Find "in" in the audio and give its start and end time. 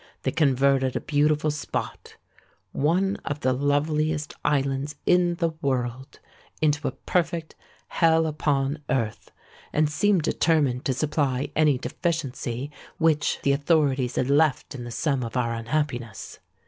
5.05-5.35, 14.73-14.85